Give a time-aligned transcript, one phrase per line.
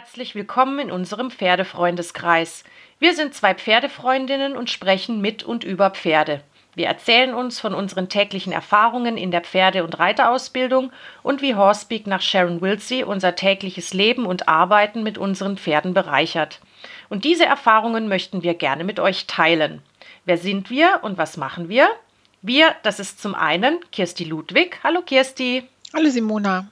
[0.00, 2.64] Herzlich willkommen in unserem Pferdefreundeskreis.
[2.98, 6.40] Wir sind zwei Pferdefreundinnen und sprechen mit und über Pferde.
[6.74, 10.90] Wir erzählen uns von unseren täglichen Erfahrungen in der Pferde- und Reiterausbildung
[11.22, 16.60] und wie Horsepeak nach Sharon Wilsey unser tägliches Leben und Arbeiten mit unseren Pferden bereichert.
[17.10, 19.82] Und diese Erfahrungen möchten wir gerne mit euch teilen.
[20.24, 21.90] Wer sind wir und was machen wir?
[22.40, 24.80] Wir, das ist zum einen Kirsti Ludwig.
[24.82, 25.68] Hallo Kirsti.
[25.92, 26.68] Hallo Simona.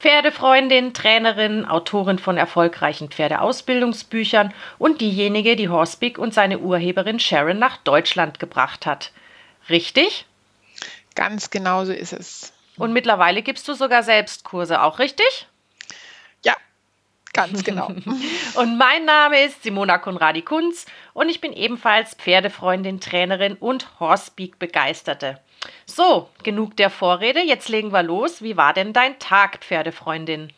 [0.00, 7.76] Pferdefreundin, Trainerin, Autorin von erfolgreichen Pferdeausbildungsbüchern und diejenige, die Horsepeak und seine Urheberin Sharon nach
[7.76, 9.12] Deutschland gebracht hat.
[9.68, 10.24] Richtig?
[11.14, 12.54] Ganz genau so ist es.
[12.78, 15.46] Und mittlerweile gibst du sogar Selbstkurse, auch richtig?
[16.42, 16.56] Ja,
[17.34, 17.88] ganz genau.
[18.54, 25.40] und mein Name ist Simona Konradi-Kunz und ich bin ebenfalls Pferdefreundin, Trainerin und Horsepeak-Begeisterte.
[25.86, 28.42] So, genug der Vorrede, jetzt legen wir los.
[28.42, 30.52] Wie war denn dein Tag, Pferdefreundin?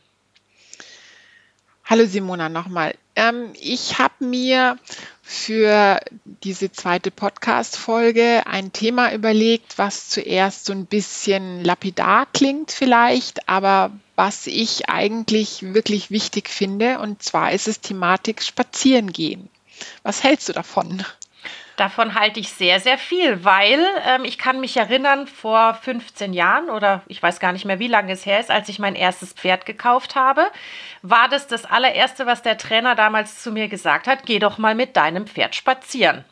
[1.84, 2.94] Hallo Simona nochmal.
[3.16, 4.78] Ähm, ich habe mir
[5.22, 6.00] für
[6.44, 13.90] diese zweite Podcast-Folge ein Thema überlegt, was zuerst so ein bisschen lapidar klingt vielleicht, aber
[14.14, 16.98] was ich eigentlich wirklich wichtig finde.
[17.00, 19.48] Und zwar ist es Thematik Spazierengehen.
[20.02, 21.04] Was hältst du davon?
[21.76, 26.68] Davon halte ich sehr, sehr viel, weil ähm, ich kann mich erinnern, vor 15 Jahren
[26.70, 29.32] oder ich weiß gar nicht mehr, wie lange es her ist, als ich mein erstes
[29.32, 30.50] Pferd gekauft habe,
[31.02, 34.74] war das das allererste, was der Trainer damals zu mir gesagt hat, geh doch mal
[34.74, 36.24] mit deinem Pferd spazieren.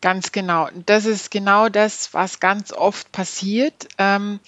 [0.00, 0.68] Ganz genau.
[0.86, 3.88] Das ist genau das, was ganz oft passiert.
[3.98, 4.40] Ähm,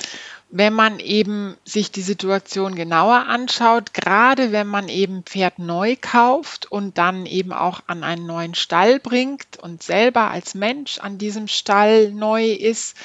[0.55, 6.70] wenn man eben sich die Situation genauer anschaut, gerade wenn man eben Pferd neu kauft
[6.70, 11.48] und dann eben auch an einen neuen Stall bringt und selber als Mensch an diesem
[11.48, 12.99] Stall neu ist,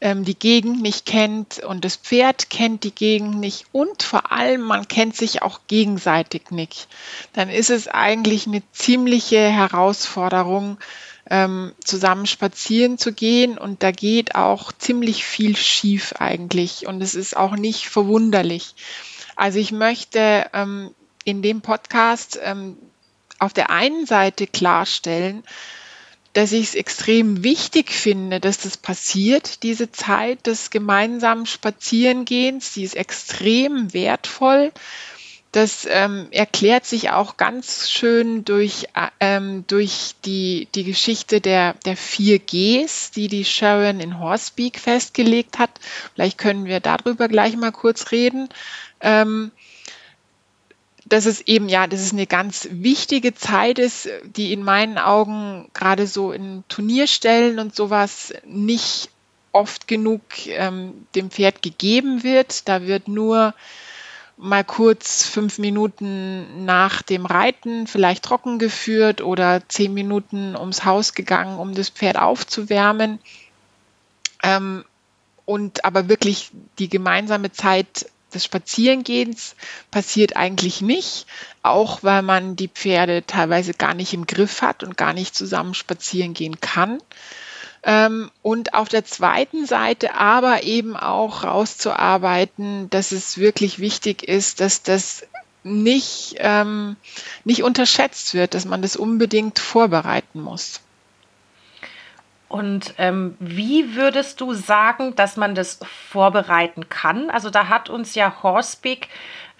[0.00, 4.62] ähm, die Gegend nicht kennt und das Pferd kennt die Gegend nicht und vor allem
[4.62, 6.88] man kennt sich auch gegenseitig nicht,
[7.34, 10.78] dann ist es eigentlich eine ziemliche Herausforderung,
[11.30, 13.58] ähm, zusammen spazieren zu gehen.
[13.58, 16.86] Und da geht auch ziemlich viel schief eigentlich.
[16.86, 18.74] Und es ist auch nicht verwunderlich.
[19.36, 22.76] Also ich möchte ähm, in dem Podcast ähm,
[23.38, 25.42] auf der einen Seite klarstellen,
[26.34, 32.82] dass ich es extrem wichtig finde, dass das passiert, diese Zeit des gemeinsamen Spazierengehens, die
[32.82, 34.72] ist extrem wertvoll
[35.54, 41.74] das ähm, erklärt sich auch ganz schön durch, äh, ähm, durch die, die Geschichte der,
[41.84, 45.70] der vier Gs, die die Sharon in Horsepeak festgelegt hat.
[46.12, 48.48] Vielleicht können wir darüber gleich mal kurz reden.
[49.00, 49.52] Ähm,
[51.06, 55.68] dass es eben, ja, dass es eine ganz wichtige Zeit ist, die in meinen Augen
[55.72, 59.08] gerade so in Turnierstellen und sowas nicht
[59.52, 62.68] oft genug ähm, dem Pferd gegeben wird.
[62.68, 63.54] Da wird nur
[64.36, 71.14] mal kurz fünf Minuten nach dem Reiten vielleicht trocken geführt oder zehn Minuten ums Haus
[71.14, 73.18] gegangen, um das Pferd aufzuwärmen.
[74.42, 74.84] Ähm,
[75.44, 79.54] und aber wirklich die gemeinsame Zeit des Spazierengehens
[79.90, 81.26] passiert eigentlich nicht,
[81.62, 85.74] auch weil man die Pferde teilweise gar nicht im Griff hat und gar nicht zusammen
[85.74, 87.00] spazieren gehen kann.
[87.84, 94.60] Ähm, und auf der zweiten Seite aber eben auch rauszuarbeiten, dass es wirklich wichtig ist,
[94.60, 95.26] dass das
[95.64, 96.96] nicht, ähm,
[97.44, 100.80] nicht unterschätzt wird, dass man das unbedingt vorbereiten muss.
[102.48, 105.80] Und ähm, wie würdest du sagen, dass man das
[106.10, 107.28] vorbereiten kann?
[107.28, 109.08] Also da hat uns ja Horsepeak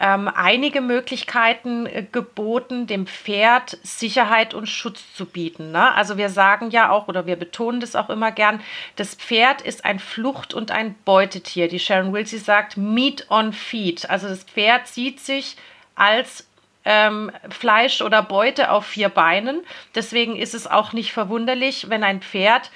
[0.01, 5.71] ähm, einige Möglichkeiten äh, geboten, dem Pferd Sicherheit und Schutz zu bieten.
[5.71, 5.95] Ne?
[5.95, 8.61] Also wir sagen ja auch oder wir betonen das auch immer gern,
[8.97, 11.69] das Pferd ist ein Flucht- und ein Beutetier.
[11.69, 14.11] Die Sharon Wilsey sagt Meat on Feet.
[14.11, 15.57] Also das Pferd sieht sich
[15.95, 16.47] als
[16.85, 19.63] ähm, Fleisch oder Beute auf vier Beinen.
[19.95, 22.71] Deswegen ist es auch nicht verwunderlich, wenn ein Pferd,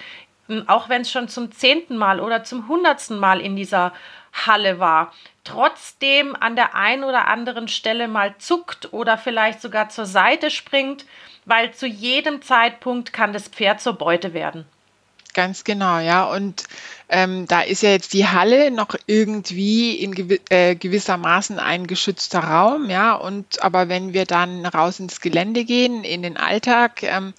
[0.67, 3.93] auch wenn es schon zum zehnten Mal oder zum hundertsten Mal in dieser
[4.47, 5.13] Halle war,
[5.45, 11.07] trotzdem an der einen oder anderen Stelle mal zuckt oder vielleicht sogar zur Seite springt,
[11.45, 14.67] weil zu jedem Zeitpunkt kann das Pferd zur Beute werden.
[15.35, 16.25] Ganz genau, ja.
[16.25, 16.65] Und
[17.09, 22.41] ähm, da ist ja jetzt die Halle noch irgendwie in gewi äh, gewissermaßen ein geschützter
[22.41, 23.15] Raum, ja.
[23.15, 27.35] Und aber wenn wir dann raus ins Gelände gehen, in den Alltag, ähm,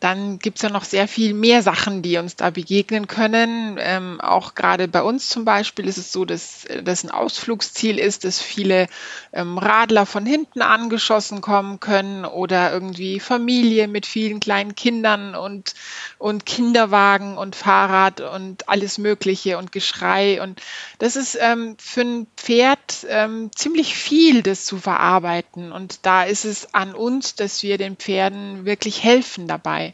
[0.00, 3.76] dann gibt es ja noch sehr viel mehr Sachen, die uns da begegnen können.
[3.78, 8.24] Ähm, auch gerade bei uns zum Beispiel ist es so, dass das ein Ausflugsziel ist,
[8.24, 8.86] dass viele
[9.34, 15.74] ähm, Radler von hinten angeschossen kommen können oder irgendwie Familie mit vielen kleinen Kindern und,
[16.16, 20.40] und Kinderwagen und Fahrrad und alles Mögliche und Geschrei.
[20.42, 20.62] Und
[20.98, 25.72] das ist ähm, für ein Pferd ähm, ziemlich viel, das zu verarbeiten.
[25.72, 29.89] Und da ist es an uns, dass wir den Pferden wirklich helfen dabei.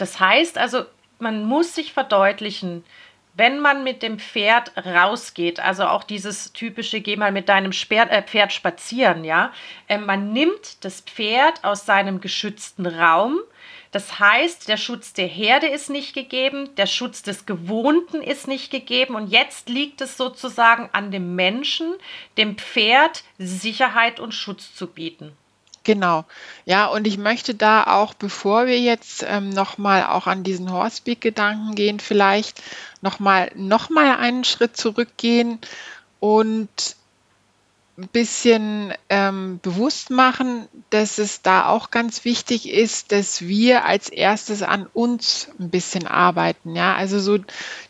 [0.00, 0.84] Das heißt also,
[1.18, 2.84] man muss sich verdeutlichen,
[3.34, 8.10] wenn man mit dem Pferd rausgeht, also auch dieses typische, geh mal mit deinem Pferd,
[8.10, 9.52] äh, Pferd spazieren, ja,
[9.88, 13.38] äh, man nimmt das Pferd aus seinem geschützten Raum.
[13.92, 18.70] Das heißt, der Schutz der Herde ist nicht gegeben, der Schutz des Gewohnten ist nicht
[18.70, 21.94] gegeben und jetzt liegt es sozusagen an dem Menschen,
[22.38, 25.36] dem Pferd Sicherheit und Schutz zu bieten.
[25.82, 26.24] Genau.
[26.66, 31.74] Ja, und ich möchte da auch, bevor wir jetzt ähm, nochmal auch an diesen Horsepeak-Gedanken
[31.74, 32.62] gehen, vielleicht
[33.00, 35.58] nochmal noch mal einen Schritt zurückgehen
[36.20, 36.68] und
[38.00, 44.08] ein bisschen ähm, bewusst machen, dass es da auch ganz wichtig ist, dass wir als
[44.08, 46.74] erstes an uns ein bisschen arbeiten.
[46.74, 47.38] Ja, also so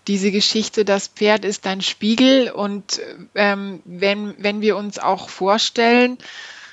[0.07, 3.01] diese Geschichte, das Pferd ist ein Spiegel und
[3.35, 6.19] ähm, wenn, wenn wir uns auch vorstellen,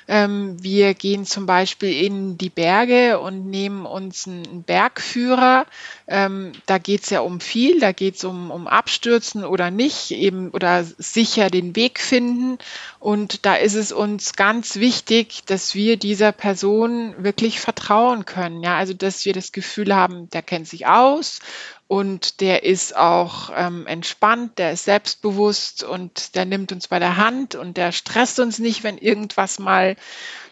[0.08, 5.66] ähm, wir gehen zum Beispiel in die Berge und nehmen uns einen Bergführer.
[6.06, 10.10] Ähm, da geht es ja um viel, da geht es um, um Abstürzen oder nicht,
[10.10, 12.56] eben oder sicher den Weg finden.
[12.98, 18.62] Und da ist es uns ganz wichtig, dass wir dieser Person wirklich vertrauen können.
[18.62, 21.40] Ja, also dass wir das Gefühl haben, der kennt sich aus
[21.88, 27.16] und der ist auch ähm, entspannt, der ist selbstbewusst und der nimmt uns bei der
[27.16, 29.96] Hand und der stresst uns nicht, wenn irgendwas mal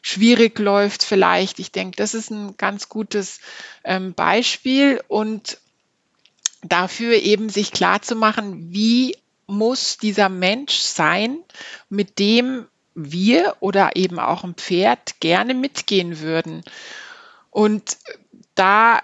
[0.00, 1.58] schwierig läuft vielleicht.
[1.58, 3.40] Ich denke, das ist ein ganz gutes
[3.84, 5.58] ähm, Beispiel und
[6.62, 9.14] dafür eben sich klar zu machen, wie
[9.46, 11.38] muss dieser Mensch sein,
[11.90, 16.64] mit dem wir oder eben auch ein Pferd gerne mitgehen würden.
[17.50, 17.98] Und
[18.54, 19.02] da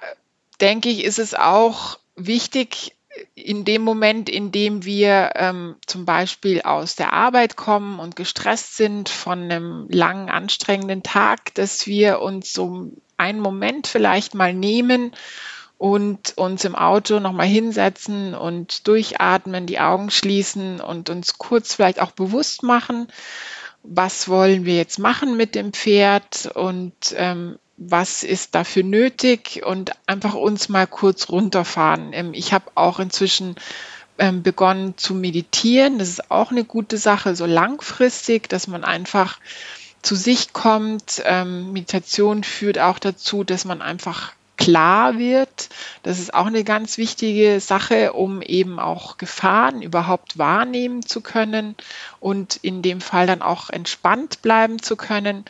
[0.62, 2.94] denke ich, ist es auch wichtig
[3.35, 8.76] in dem Moment, in dem wir ähm, zum Beispiel aus der Arbeit kommen und gestresst
[8.76, 15.12] sind von einem langen, anstrengenden Tag, dass wir uns so einen Moment vielleicht mal nehmen
[15.79, 22.00] und uns im Auto nochmal hinsetzen und durchatmen, die Augen schließen und uns kurz vielleicht
[22.00, 23.09] auch bewusst machen,
[23.82, 29.93] was wollen wir jetzt machen mit dem Pferd und ähm, was ist dafür nötig und
[30.06, 32.12] einfach uns mal kurz runterfahren.
[32.12, 33.56] Ähm, ich habe auch inzwischen
[34.19, 35.99] ähm, begonnen zu meditieren.
[35.99, 39.38] Das ist auch eine gute Sache, so langfristig, dass man einfach
[40.02, 41.23] zu sich kommt.
[41.25, 45.70] Ähm, Meditation führt auch dazu, dass man einfach klar wird.
[46.02, 51.75] Das ist auch eine ganz wichtige Sache, um eben auch Gefahren überhaupt wahrnehmen zu können
[52.20, 55.44] und in dem Fall dann auch entspannt bleiben zu können.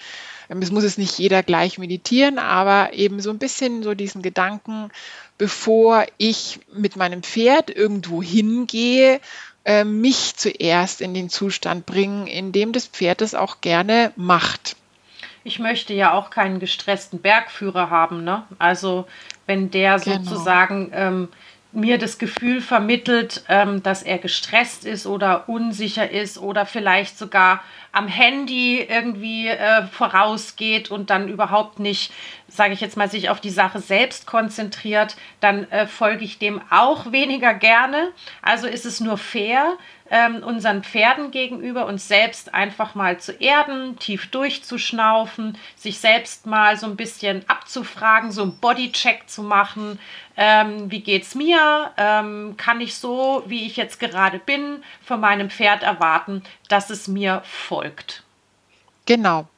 [0.48, 4.22] Ähm, es muss es nicht jeder gleich meditieren, aber eben so ein bisschen so diesen
[4.22, 4.90] Gedanken,
[5.38, 9.20] bevor ich mit meinem Pferd irgendwo hingehe,
[9.64, 14.76] äh, mich zuerst in den Zustand bringen, in dem das Pferd es auch gerne macht.
[15.44, 18.44] Ich möchte ja auch keinen gestressten Bergführer haben, ne?
[18.58, 19.06] Also
[19.46, 20.22] wenn der genau.
[20.22, 21.28] sozusagen ähm,
[21.72, 27.62] mir das Gefühl vermittelt, ähm, dass er gestresst ist oder unsicher ist oder vielleicht sogar
[27.92, 32.12] am Handy irgendwie äh, vorausgeht und dann überhaupt nicht,
[32.48, 36.60] sage ich jetzt mal, sich auf die Sache selbst konzentriert, dann äh, folge ich dem
[36.70, 38.08] auch weniger gerne.
[38.42, 39.76] Also ist es nur fair,
[40.12, 46.76] ähm, unseren Pferden gegenüber uns selbst einfach mal zu erden, tief durchzuschnaufen, sich selbst mal
[46.76, 49.98] so ein bisschen abzufragen, so einen Bodycheck zu machen.
[50.36, 51.92] Ähm, wie geht's mir?
[51.96, 57.08] Ähm, kann ich so, wie ich jetzt gerade bin, von meinem Pferd erwarten, dass es
[57.08, 58.22] mir folgt?
[59.06, 59.48] Genau.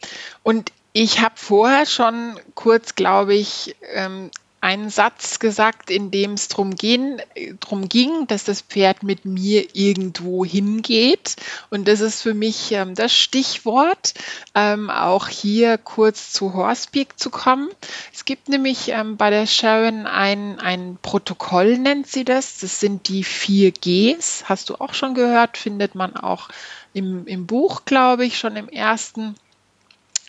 [0.44, 4.30] Und ich habe vorher schon kurz, glaube ich, ähm,
[4.64, 11.36] einen Satz gesagt, in dem es darum ging, dass das Pferd mit mir irgendwo hingeht.
[11.68, 14.14] Und das ist für mich ähm, das Stichwort,
[14.54, 17.68] ähm, auch hier kurz zu Horsepeak zu kommen.
[18.14, 22.60] Es gibt nämlich ähm, bei der Sharon ein, ein Protokoll, nennt sie das.
[22.60, 24.44] Das sind die vier Gs.
[24.48, 26.48] Hast du auch schon gehört, findet man auch
[26.94, 29.34] im, im Buch, glaube ich, schon im ersten.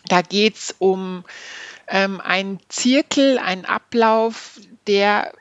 [0.10, 1.24] Da geht es um
[1.88, 5.32] ähm, ein Zirkel, ein Ablauf, der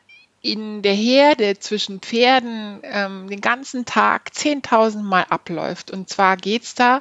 [0.43, 5.91] in der Herde zwischen Pferden ähm, den ganzen Tag 10.000 Mal abläuft.
[5.91, 7.01] Und zwar geht es da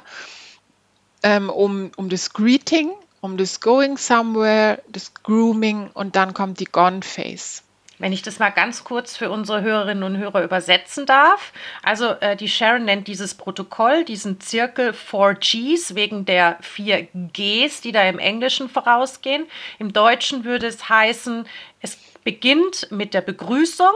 [1.22, 2.90] ähm, um, um das Greeting
[3.24, 7.62] um das Going Somewhere, das Grooming und dann kommt die Gone Phase.
[7.98, 11.52] Wenn ich das mal ganz kurz für unsere Hörerinnen und Hörer übersetzen darf.
[11.82, 17.92] Also äh, die Sharon nennt dieses Protokoll, diesen Zirkel 4Gs wegen der vier Gs, die
[17.92, 19.46] da im Englischen vorausgehen.
[19.78, 21.46] Im Deutschen würde es heißen,
[21.80, 23.92] es beginnt mit der Begrüßung,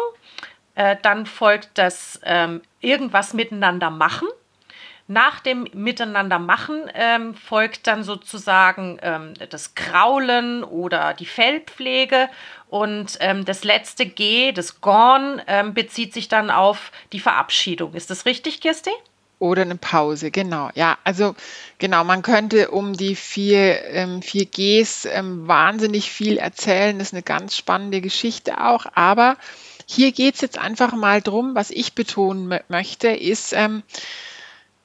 [0.74, 4.28] äh, dann folgt das ähm, irgendwas miteinander machen.
[5.10, 12.28] Nach dem Miteinander machen ähm, folgt dann sozusagen ähm, das Kraulen oder die Fellpflege
[12.68, 17.94] und ähm, das letzte G, das Gorn, ähm, bezieht sich dann auf die Verabschiedung.
[17.94, 18.90] Ist das richtig, Kirsti?
[19.38, 20.68] Oder eine Pause, genau.
[20.74, 21.34] Ja, also
[21.78, 26.98] genau, man könnte um die vier, ähm, vier Gs ähm, wahnsinnig viel erzählen.
[26.98, 28.84] Das ist eine ganz spannende Geschichte auch.
[28.94, 29.38] Aber
[29.86, 33.84] hier geht es jetzt einfach mal drum, was ich betonen möchte, ist, ähm,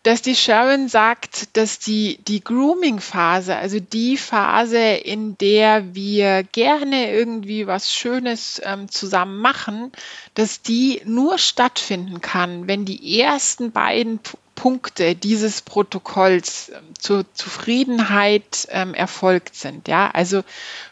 [0.03, 7.13] dass die Sharon sagt, dass die, die Grooming-Phase, also die Phase, in der wir gerne
[7.13, 9.93] irgendwie was Schönes ähm, zusammen machen,
[10.33, 17.25] dass die nur stattfinden kann, wenn die ersten beiden P Punkte dieses Protokolls ähm, zur
[17.33, 19.88] Zufriedenheit ähm, erfolgt sind.
[19.88, 20.43] Ja, also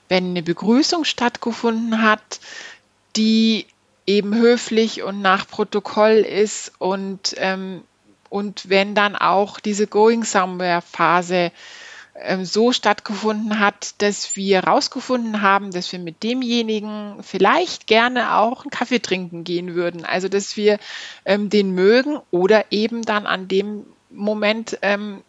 [0.10, 2.40] wenn eine Begrüßung stattgefunden hat,
[3.16, 3.68] die
[4.08, 7.84] eben höflich und nach Protokoll ist und ähm,
[8.32, 11.52] und wenn dann auch diese Going Somewhere Phase
[12.16, 18.62] ähm, so stattgefunden hat, dass wir herausgefunden haben, dass wir mit demjenigen vielleicht gerne auch
[18.62, 20.06] einen Kaffee trinken gehen würden.
[20.06, 20.80] Also dass wir
[21.26, 25.24] ähm, den mögen oder eben dann an dem Moment ähm,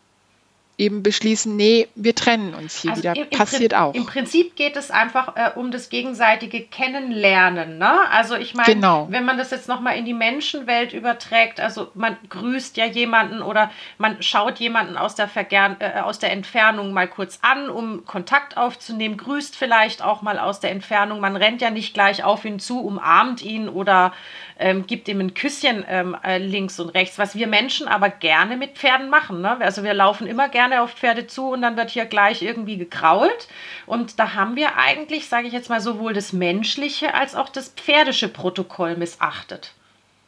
[0.79, 3.17] eben beschließen, nee, wir trennen uns hier also wieder.
[3.17, 3.95] Im, Passiert im, auch.
[3.95, 7.79] Im Prinzip geht es einfach äh, um das gegenseitige Kennenlernen.
[7.79, 7.93] Ne?
[8.11, 9.07] Also ich meine, genau.
[9.11, 13.71] wenn man das jetzt nochmal in die Menschenwelt überträgt, also man grüßt ja jemanden oder
[13.99, 18.57] man schaut jemanden aus der, Vergern äh, aus der Entfernung mal kurz an, um Kontakt
[18.57, 21.21] aufzunehmen, grüßt vielleicht auch mal aus der Entfernung.
[21.21, 24.12] Man rennt ja nicht gleich auf ihn zu, umarmt ihn oder
[24.59, 28.57] ähm, gibt ihm ein Küsschen ähm, äh, links und rechts, was wir Menschen aber gerne
[28.57, 29.43] mit Pferden machen.
[29.43, 29.59] Ne?
[29.61, 33.49] Also wir laufen immer gerne auf Pferde zu und dann wird hier gleich irgendwie gekrault.
[33.87, 37.71] Und da haben wir eigentlich, sage ich jetzt mal, sowohl das menschliche als auch das
[37.71, 39.73] pferdische Protokoll missachtet.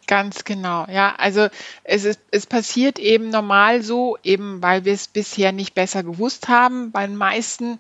[0.06, 1.14] Ganz genau, ja.
[1.16, 1.48] Also
[1.82, 6.48] es, ist, es passiert eben normal so, eben weil wir es bisher nicht besser gewusst
[6.48, 6.90] haben.
[6.90, 7.78] Bei den meisten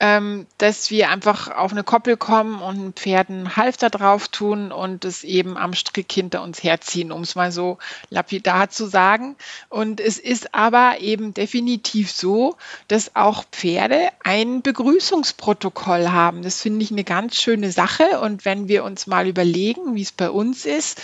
[0.00, 4.72] ähm, dass wir einfach auf eine Koppel kommen und ein Pferd einen Halfter drauf tun
[4.72, 7.76] und es eben am Strick hinter uns herziehen, um es mal so
[8.08, 9.36] lapidar zu sagen.
[9.68, 12.56] Und es ist aber eben definitiv so,
[12.88, 16.42] dass auch Pferde ein Begrüßungsprotokoll haben.
[16.42, 18.20] Das finde ich eine ganz schöne Sache.
[18.20, 21.02] Und wenn wir uns mal überlegen, wie es bei uns ist,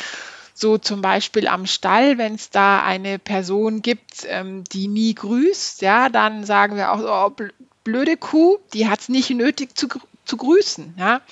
[0.54, 5.82] so zum Beispiel am Stall, wenn es da eine Person gibt, ähm, die nie grüßt,
[5.82, 7.44] ja, dann sagen wir auch, oh,
[7.86, 9.86] blöde Kuh, die hat es nicht nötig zu,
[10.24, 10.94] zu grüßen.
[10.98, 11.22] Ja?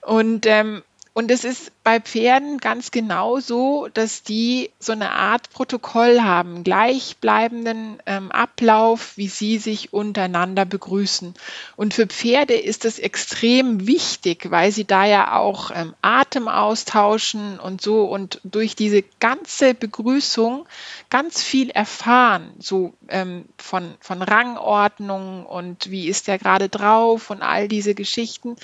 [0.00, 5.50] Und ähm, und es ist bei Pferden ganz genau so, dass die so eine Art
[5.50, 11.34] Protokoll haben, gleichbleibenden ähm, Ablauf, wie sie sich untereinander begrüßen.
[11.74, 17.58] Und für Pferde ist es extrem wichtig, weil sie da ja auch ähm, Atem austauschen
[17.58, 20.68] und so und durch diese ganze Begrüßung
[21.10, 27.42] ganz viel erfahren, so ähm, von, von Rangordnung und wie ist der gerade drauf und
[27.42, 28.54] all diese Geschichten.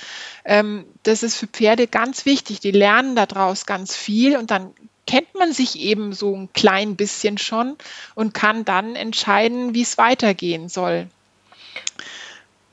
[0.44, 2.60] Ähm, das ist für Pferde ganz wichtig.
[2.60, 4.72] Die lernen daraus ganz viel und dann
[5.06, 7.76] kennt man sich eben so ein klein bisschen schon
[8.14, 11.08] und kann dann entscheiden, wie es weitergehen soll.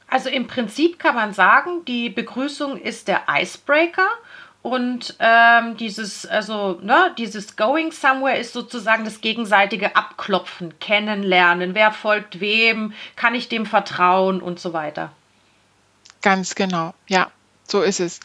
[0.08, 4.08] Also im Prinzip kann man sagen, die Begrüßung ist der Icebreaker
[4.62, 11.92] und ähm, dieses, also, ne, dieses Going Somewhere ist sozusagen das gegenseitige Abklopfen, Kennenlernen, wer
[11.92, 15.12] folgt wem, kann ich dem vertrauen und so weiter.
[16.22, 17.30] Ganz genau, ja,
[17.68, 18.22] so ist es.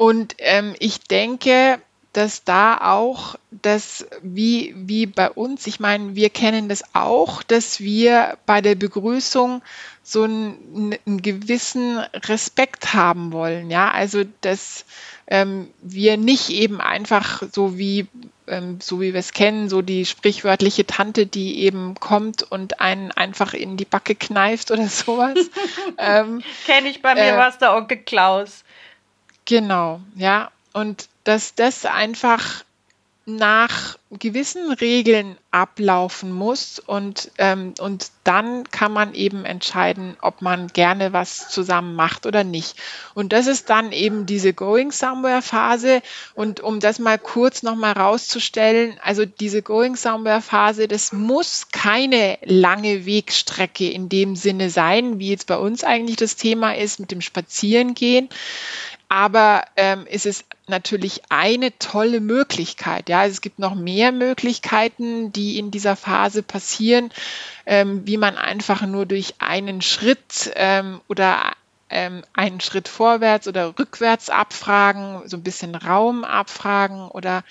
[0.00, 1.78] Und ähm, ich denke,
[2.14, 7.80] dass da auch das, wie, wie bei uns, ich meine, wir kennen das auch, dass
[7.80, 9.60] wir bei der Begrüßung
[10.02, 13.70] so einen, einen gewissen Respekt haben wollen.
[13.70, 14.86] Ja, also dass
[15.26, 18.08] ähm, wir nicht eben einfach so wie
[18.46, 23.12] ähm, so wie wir es kennen, so die sprichwörtliche Tante, die eben kommt und einen
[23.12, 25.50] einfach in die Backe kneift oder sowas.
[25.98, 28.64] ähm, Kenne ich bei mir, äh, was der Onkel Klaus.
[29.50, 30.52] Genau, ja.
[30.72, 32.62] Und dass das einfach
[33.26, 40.68] nach gewissen Regeln ablaufen muss und, ähm, und dann kann man eben entscheiden, ob man
[40.68, 42.76] gerne was zusammen macht oder nicht.
[43.14, 46.00] Und das ist dann eben diese Going Somewhere Phase.
[46.34, 52.38] Und um das mal kurz nochmal rauszustellen, also diese Going Somewhere Phase, das muss keine
[52.44, 57.10] lange Wegstrecke in dem Sinne sein, wie jetzt bei uns eigentlich das Thema ist mit
[57.10, 58.28] dem Spazierengehen.
[59.12, 63.08] Aber ähm, es ist natürlich eine tolle Möglichkeit.
[63.08, 67.10] Ja, es gibt noch mehr Möglichkeiten, die in dieser Phase passieren,
[67.66, 71.54] ähm, wie man einfach nur durch einen Schritt ähm, oder
[71.90, 77.42] ähm, einen Schritt vorwärts oder rückwärts abfragen, so ein bisschen Raum abfragen oder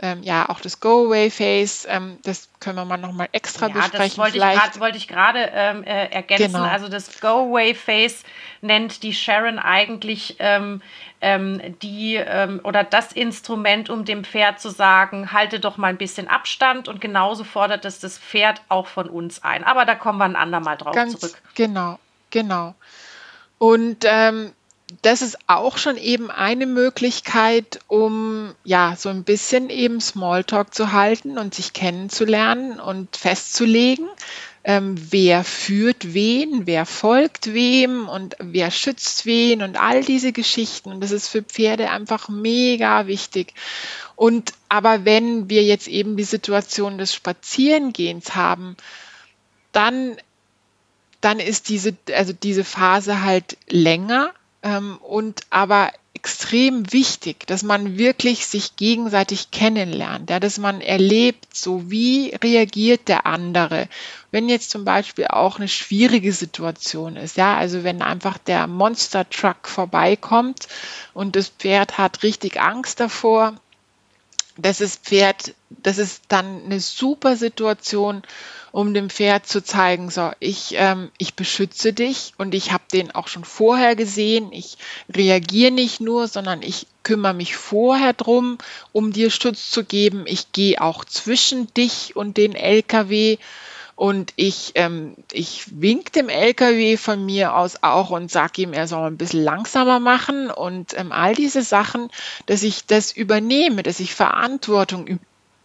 [0.00, 4.08] ähm, ja, auch das Go-Away-Face, ähm, das können wir mal nochmal extra ja, besprechen.
[4.08, 4.74] Das wollte vielleicht.
[4.74, 6.52] ich, wollte ich gerade ähm, äh, ergänzen.
[6.52, 6.64] Genau.
[6.64, 8.22] Also das Go-Away-Face
[8.60, 10.82] nennt die Sharon eigentlich ähm,
[11.20, 15.98] ähm, die ähm, oder das Instrument, um dem Pferd zu sagen, halte doch mal ein
[15.98, 19.64] bisschen Abstand und genauso fordert es das Pferd auch von uns ein.
[19.64, 21.40] Aber da kommen wir ein andermal drauf Ganz zurück.
[21.54, 21.98] Genau,
[22.30, 22.74] genau.
[23.58, 24.52] Und ähm,
[25.02, 30.92] das ist auch schon eben eine Möglichkeit, um ja so ein bisschen eben Smalltalk zu
[30.92, 34.08] halten und sich kennenzulernen und festzulegen,
[34.64, 40.90] ähm, wer führt wen, wer folgt wem und wer schützt wen und all diese Geschichten.
[40.90, 43.52] Und das ist für Pferde einfach mega wichtig.
[44.16, 48.76] Und aber wenn wir jetzt eben die Situation des Spazierengehens haben,
[49.72, 50.16] dann
[51.20, 54.32] dann ist diese, also diese Phase halt länger
[54.68, 61.54] ähm, und aber extrem wichtig, dass man wirklich sich gegenseitig kennenlernt, ja, dass man erlebt,
[61.54, 63.88] so wie reagiert der andere.
[64.32, 69.30] Wenn jetzt zum Beispiel auch eine schwierige Situation ist, ja, also wenn einfach der Monster
[69.30, 70.66] Truck vorbeikommt
[71.14, 73.54] und das Pferd hat richtig Angst davor,
[74.56, 78.22] das ist Pferd, das ist dann eine super Situation,
[78.72, 83.14] um dem Pferd zu zeigen, so, ich, ähm, ich beschütze dich und ich habe den
[83.14, 84.52] auch schon vorher gesehen.
[84.52, 84.78] Ich
[85.14, 88.58] reagiere nicht nur, sondern ich kümmere mich vorher drum,
[88.92, 90.24] um dir Schutz zu geben.
[90.26, 93.38] Ich gehe auch zwischen dich und den LKW
[93.98, 98.86] und ich, ähm, ich wink dem LKW von mir aus auch und sage ihm, er
[98.86, 102.08] soll ein bisschen langsamer machen und ähm, all diese Sachen,
[102.46, 105.18] dass ich das übernehme, dass ich Verantwortung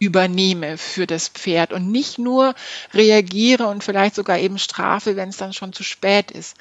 [0.04, 2.54] übernehme für das Pferd und nicht nur
[2.92, 6.56] reagiere und vielleicht sogar eben strafe, wenn es dann schon zu spät ist.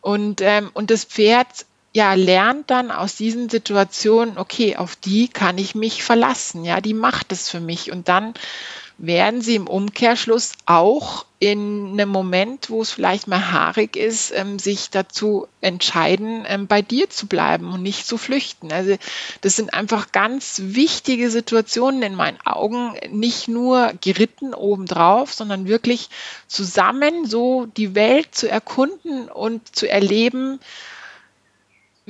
[0.00, 5.58] Und, ähm, und das Pferd ja, lernt dann aus diesen Situationen, okay, auf die kann
[5.58, 7.90] ich mich verlassen, ja, die macht es für mich.
[7.90, 8.34] Und dann
[8.98, 14.58] werden sie im Umkehrschluss auch in einem Moment, wo es vielleicht mal haarig ist, ähm,
[14.58, 18.72] sich dazu entscheiden, ähm, bei dir zu bleiben und nicht zu flüchten.
[18.72, 18.96] Also
[19.40, 26.08] das sind einfach ganz wichtige Situationen in meinen Augen, nicht nur geritten obendrauf, sondern wirklich
[26.48, 30.58] zusammen so die Welt zu erkunden und zu erleben,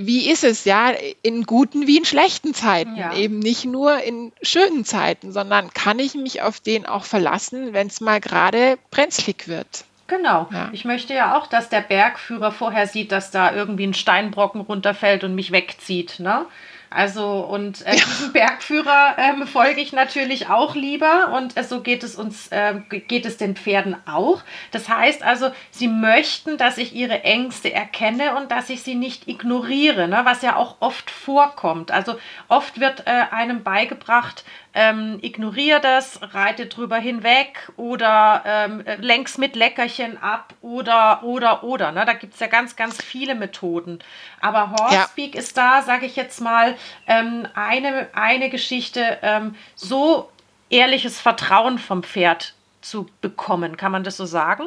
[0.00, 3.14] wie ist es ja in guten wie in schlechten Zeiten, ja.
[3.14, 7.88] eben nicht nur in schönen Zeiten, sondern kann ich mich auf den auch verlassen, wenn
[7.88, 9.84] es mal gerade brenzlig wird.
[10.06, 10.48] Genau.
[10.52, 10.70] Ja.
[10.72, 15.24] Ich möchte ja auch, dass der Bergführer vorher sieht, dass da irgendwie ein Steinbrocken runterfällt
[15.24, 16.20] und mich wegzieht.
[16.20, 16.46] Ne?
[16.90, 22.02] Also und äh, diesem Bergführer ähm, folge ich natürlich auch lieber und äh, so geht
[22.02, 24.42] es uns, äh, geht es den Pferden auch.
[24.70, 29.28] Das heißt also, sie möchten, dass ich ihre Ängste erkenne und dass ich sie nicht
[29.28, 30.20] ignoriere, ne?
[30.24, 31.90] was ja auch oft vorkommt.
[31.90, 39.38] Also oft wird äh, einem beigebracht, ähm, ignoriere das, reite drüber hinweg oder ähm, lenk's
[39.38, 41.92] mit Leckerchen ab oder, oder, oder.
[41.92, 42.04] Ne?
[42.04, 43.98] Da gibt es ja ganz, ganz viele Methoden.
[44.40, 45.40] Aber Horsepeak ja.
[45.40, 46.76] ist da, sage ich jetzt mal,
[47.06, 50.30] ähm, eine, eine Geschichte, ähm, so
[50.70, 53.76] ehrliches Vertrauen vom Pferd zu bekommen.
[53.76, 54.64] Kann man das so sagen?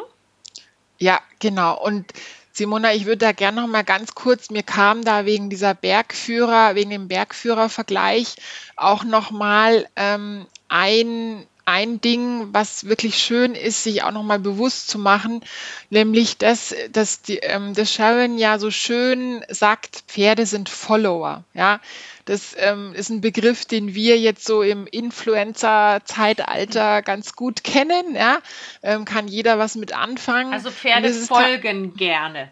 [0.98, 1.80] Ja, genau.
[1.82, 2.14] Und
[2.54, 6.76] Simona, ich würde da gerne noch mal ganz kurz, mir kam da wegen dieser Bergführer,
[6.76, 8.36] wegen dem Bergführer-Vergleich
[8.76, 14.40] auch noch mal ähm, ein, ein Ding, was wirklich schön ist, sich auch noch mal
[14.40, 15.42] bewusst zu machen,
[15.90, 21.44] nämlich dass, dass, die, ähm, dass Sharon ja so schön sagt, Pferde sind Follower.
[21.54, 21.80] Ja,
[22.26, 28.16] das ähm, ist ein Begriff, den wir jetzt so im Influencer-Zeitalter ganz gut kennen.
[28.16, 28.40] Ja?
[28.84, 30.54] Ähm, kann jeder was mit anfangen.
[30.54, 32.52] Also Pferde folgen gerne.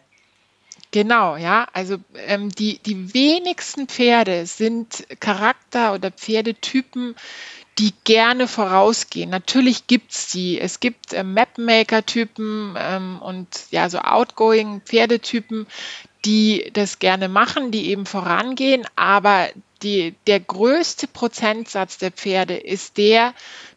[0.91, 1.67] Genau, ja.
[1.73, 7.15] Also ähm, die, die wenigsten Pferde sind Charakter- oder Pferdetypen,
[7.79, 9.29] die gerne vorausgehen.
[9.29, 10.59] Natürlich gibt es die.
[10.59, 15.65] Es gibt äh, Mapmaker-Typen ähm, und ja, so outgoing Pferdetypen,
[16.25, 19.47] die das gerne machen, die eben vorangehen, aber
[19.81, 23.33] die, der größte Prozentsatz der Pferde ist der,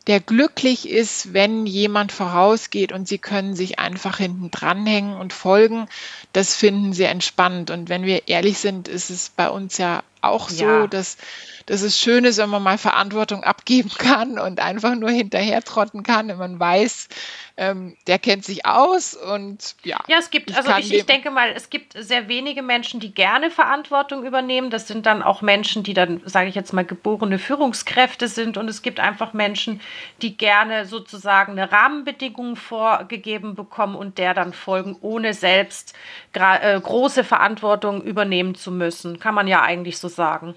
[0.09, 5.87] der glücklich ist, wenn jemand vorausgeht und sie können sich einfach hinten dranhängen und folgen.
[6.33, 7.71] Das finden sie entspannt.
[7.71, 10.87] Und wenn wir ehrlich sind, ist es bei uns ja auch so, ja.
[10.89, 11.19] dass
[11.67, 16.03] dass es schön ist, wenn man mal Verantwortung abgeben kann und einfach nur hinterher trotten
[16.03, 17.09] kann, wenn man weiß,
[17.57, 19.99] ähm, der kennt sich aus und ja.
[20.09, 23.51] Ja, es gibt, also ich, ich denke mal, es gibt sehr wenige Menschen, die gerne
[23.51, 24.71] Verantwortung übernehmen.
[24.71, 28.69] Das sind dann auch Menschen, die dann, sage ich jetzt mal, geborene Führungskräfte sind und
[28.69, 29.81] es gibt einfach Menschen,
[30.23, 35.95] die gerne sozusagen eine Rahmenbedingung vorgegeben bekommen und der dann folgen, ohne selbst
[36.33, 39.21] äh, große Verantwortung übernehmen zu müssen.
[39.21, 40.55] Kann man ja eigentlich so sagen.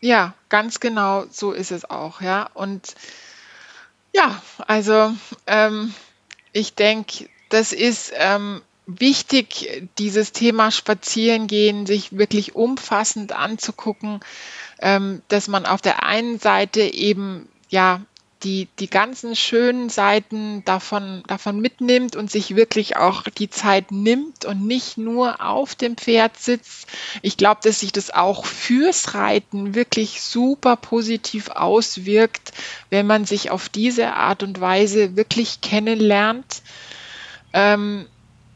[0.00, 2.48] Ja, ganz genau so ist es auch, ja.
[2.54, 2.94] Und
[4.14, 5.12] ja, also
[5.46, 5.92] ähm,
[6.52, 14.20] ich denke, das ist ähm, wichtig, dieses Thema Spazierengehen sich wirklich umfassend anzugucken,
[14.80, 18.00] ähm, dass man auf der einen Seite eben ja
[18.42, 24.44] die, die ganzen schönen Seiten davon, davon mitnimmt und sich wirklich auch die Zeit nimmt
[24.44, 26.88] und nicht nur auf dem Pferd sitzt.
[27.22, 32.52] Ich glaube, dass sich das auch fürs Reiten wirklich super positiv auswirkt,
[32.90, 36.62] wenn man sich auf diese Art und Weise wirklich kennenlernt.
[37.52, 38.06] Ähm,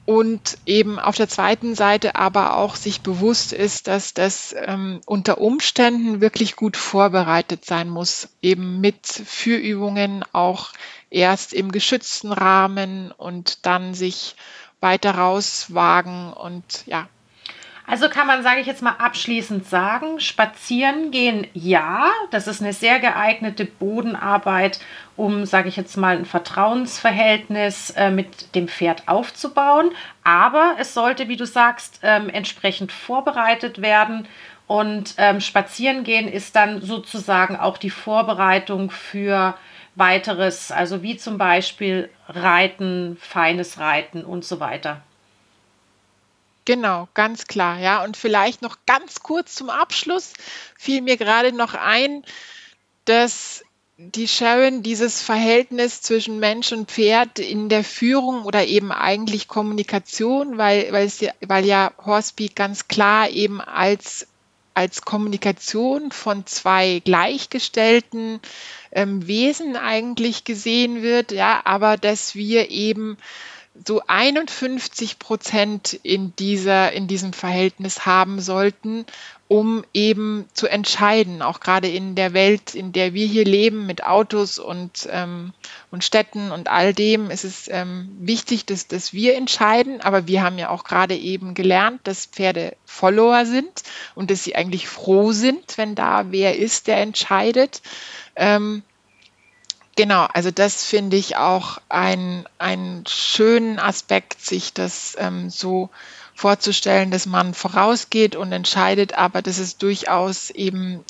[0.05, 5.39] und eben auf der zweiten Seite aber auch sich bewusst ist, dass das ähm, unter
[5.39, 10.73] Umständen wirklich gut vorbereitet sein muss, eben mit Führübungen auch
[11.11, 14.35] erst im geschützten Rahmen und dann sich
[14.81, 17.09] weiter rauswagen und ja,
[17.87, 22.73] also kann man, sage ich jetzt mal abschließend sagen, spazieren gehen ja, das ist eine
[22.73, 24.81] sehr geeignete Bodenarbeit,
[25.17, 29.91] um, sage ich jetzt mal, ein Vertrauensverhältnis äh, mit dem Pferd aufzubauen.
[30.23, 34.29] Aber es sollte, wie du sagst, ähm, entsprechend vorbereitet werden.
[34.69, 39.55] Und ähm, spazieren gehen ist dann sozusagen auch die Vorbereitung für
[39.97, 45.03] weiteres, also wie zum Beispiel Reiten, feines Reiten und so weiter.
[46.65, 48.05] Genau, ganz klar, ja.
[48.05, 50.33] Und vielleicht noch ganz kurz zum Abschluss
[50.79, 52.25] fiel mir gerade noch ein,
[53.05, 53.65] dass
[53.97, 60.59] die Sharon dieses Verhältnis zwischen Mensch und Pferd in der Führung oder eben eigentlich Kommunikation,
[60.59, 64.27] weil, weil, es ja, weil ja Horsepeak ganz klar eben als,
[64.75, 68.41] als Kommunikation von zwei gleichgestellten
[68.93, 73.19] ähm, Wesen eigentlich gesehen wird, ja, aber dass wir eben
[73.87, 79.07] so 51 Prozent in, dieser, in diesem Verhältnis haben sollten,
[79.49, 84.05] um eben zu entscheiden, auch gerade in der Welt, in der wir hier leben, mit
[84.05, 85.53] Autos und, ähm,
[85.91, 90.01] und Städten und all dem, ist es ähm, wichtig, dass, dass wir entscheiden.
[90.01, 93.83] Aber wir haben ja auch gerade eben gelernt, dass Pferde Follower sind
[94.15, 97.83] und dass sie eigentlich froh sind, wenn da wer ist, der entscheidet.
[98.37, 98.83] Ähm,
[99.97, 105.91] Genau, also das finde ich auch ein, einen schönen Aspekt, sich das ähm, so
[106.35, 111.05] vorzustellen, dass man vorausgeht und entscheidet, aber dass es durchaus eben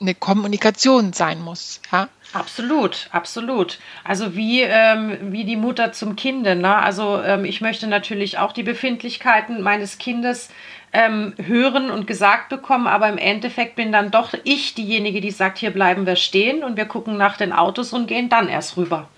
[0.00, 1.80] eine Kommunikation sein muss.
[1.92, 2.08] Ja?
[2.32, 3.78] Absolut, absolut.
[4.02, 6.56] Also wie, ähm, wie die Mutter zum Kinde.
[6.56, 6.74] Ne?
[6.74, 10.48] Also ähm, ich möchte natürlich auch die Befindlichkeiten meines Kindes
[10.92, 15.58] ähm, hören und gesagt bekommen, aber im Endeffekt bin dann doch ich diejenige, die sagt,
[15.58, 19.08] hier bleiben wir stehen und wir gucken nach den Autos und gehen dann erst rüber.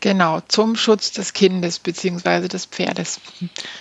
[0.00, 2.48] Genau, zum Schutz des Kindes bzw.
[2.48, 3.20] des Pferdes.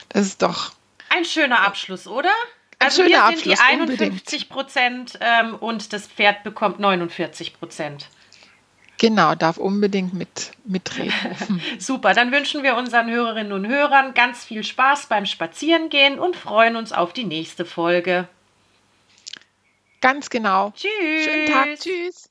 [0.10, 0.72] Das ist doch.
[1.10, 2.30] Ein schöner Abschluss, oder?
[2.78, 8.08] Also wir sind Abschluss, die 51 Prozent ähm, und das Pferd bekommt 49 Prozent.
[9.02, 11.60] Genau, darf unbedingt mit, mitreden.
[11.80, 16.76] Super, dann wünschen wir unseren Hörerinnen und Hörern ganz viel Spaß beim Spazierengehen und freuen
[16.76, 18.28] uns auf die nächste Folge.
[20.02, 20.72] Ganz genau.
[20.76, 21.24] Tschüss.
[21.24, 21.80] Schönen Tag.
[21.80, 22.30] Tschüss.